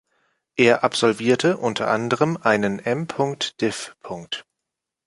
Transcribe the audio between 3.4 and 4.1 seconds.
Div.